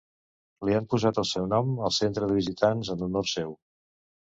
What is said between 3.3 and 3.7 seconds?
seu.